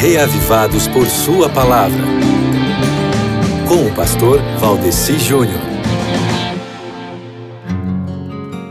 [0.00, 2.04] reavivados por Sua palavra.
[3.66, 5.60] Com o pastor Valdeci Júnior.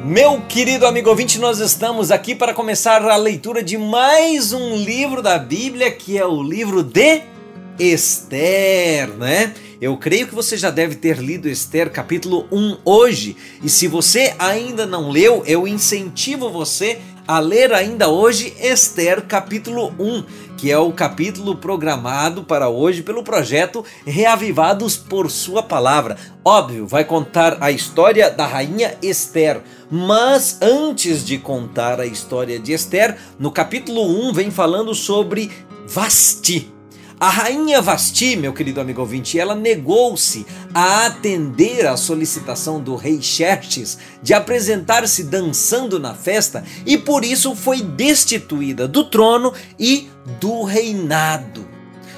[0.06, 5.22] Meu querido amigo ouvinte, nós estamos aqui para começar a leitura de mais um livro
[5.22, 7.24] da Bíblia, que é o livro de
[7.78, 9.54] Esther, né?
[9.82, 14.34] Eu creio que você já deve ter lido Esther capítulo 1 hoje, e se você
[14.40, 20.24] ainda não leu, eu incentivo você a ler ainda hoje Esther capítulo 1,
[20.56, 26.18] que é o capítulo programado para hoje pelo projeto Reavivados por Sua Palavra.
[26.44, 32.72] Óbvio, vai contar a história da rainha Esther, mas antes de contar a história de
[32.72, 35.52] Esther, no capítulo 1 vem falando sobre
[35.86, 36.77] Vasti.
[37.20, 43.20] A rainha Vasti, meu querido amigo ouvinte, ela negou-se a atender à solicitação do rei
[43.20, 50.08] Xerxes de apresentar-se dançando na festa e por isso foi destituída do trono e
[50.40, 51.67] do reinado.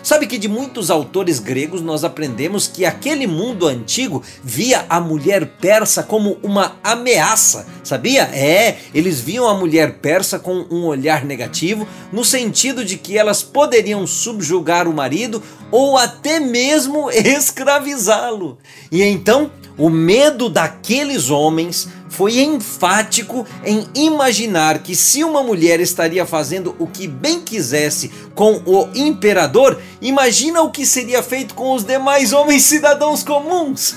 [0.01, 5.45] Sabe que de muitos autores gregos nós aprendemos que aquele mundo antigo via a mulher
[5.59, 8.23] persa como uma ameaça, sabia?
[8.33, 13.43] É, eles viam a mulher persa com um olhar negativo, no sentido de que elas
[13.43, 18.57] poderiam subjugar o marido ou até mesmo escravizá-lo.
[18.91, 21.87] E então, o medo daqueles homens
[22.19, 28.61] foi enfático em imaginar que se uma mulher estaria fazendo o que bem quisesse com
[28.65, 33.95] o imperador, imagina o que seria feito com os demais homens cidadãos comuns.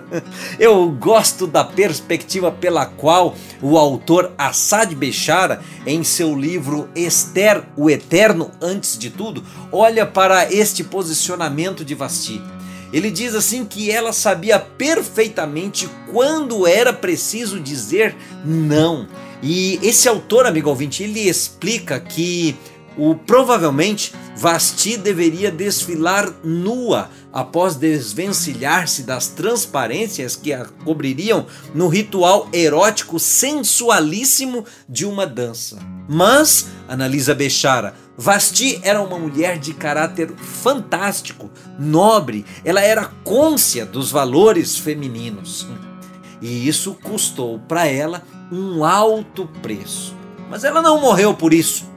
[0.58, 7.90] Eu gosto da perspectiva pela qual o autor Assad Bechara, em seu livro Esther, o
[7.90, 12.40] Eterno antes de tudo, olha para este posicionamento de Vasti.
[12.92, 19.06] Ele diz assim que ela sabia perfeitamente quando era preciso dizer não.
[19.42, 22.56] E esse autor, amigo ouvinte, ele explica que
[22.96, 32.48] o provavelmente Vasti deveria desfilar nua após desvencilhar-se das transparências que a cobririam no ritual
[32.52, 35.78] erótico sensualíssimo de uma dança.
[36.08, 41.48] Mas, analisa Bechara, Vasti era uma mulher de caráter fantástico,
[41.78, 45.68] nobre, ela era côncia dos valores femininos.
[46.42, 50.16] E isso custou para ela um alto preço.
[50.50, 51.88] Mas ela não morreu por isso.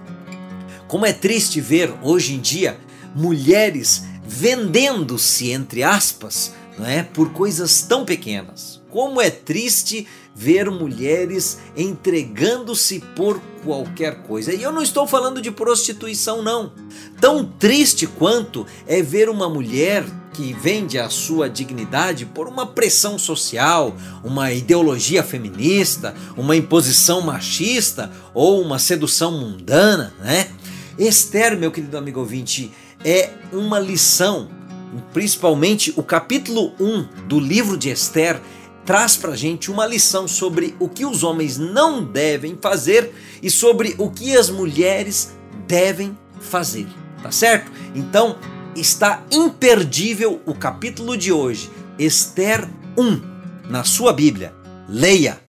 [0.87, 2.77] Como é triste ver hoje em dia
[3.15, 8.79] mulheres vendendo-se, entre aspas, não é, por coisas tão pequenas.
[8.91, 14.53] Como é triste ver mulheres entregando-se por qualquer coisa.
[14.53, 16.72] E eu não estou falando de prostituição, não.
[17.19, 20.03] Tão triste quanto é ver uma mulher
[20.34, 28.12] que vende a sua dignidade por uma pressão social, uma ideologia feminista, uma imposição machista
[28.34, 30.50] ou uma sedução mundana, né?
[30.98, 32.72] Esther, meu querido amigo ouvinte,
[33.03, 34.50] é uma lição,
[35.13, 38.40] principalmente o capítulo 1 do livro de Esther
[38.86, 43.96] traz para gente uma lição sobre o que os homens não devem fazer e sobre
[43.97, 45.36] o que as mulheres
[45.68, 46.88] devem fazer,
[47.22, 47.72] tá certo?
[47.94, 48.38] Então
[48.75, 51.69] está imperdível o capítulo de hoje,
[52.00, 53.22] Esther 1,
[53.69, 54.53] na sua Bíblia.
[54.90, 55.40] Leia!